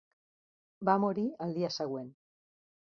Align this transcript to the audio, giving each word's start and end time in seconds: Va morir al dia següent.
Va 0.89 0.97
morir 1.05 1.27
al 1.47 1.57
dia 1.61 1.73
següent. 1.79 2.13